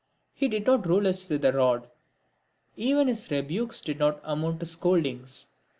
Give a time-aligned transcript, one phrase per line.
[0.33, 1.87] He did not rule us with a rod.
[2.75, 5.49] Even his rebukes did not amount to scoldings.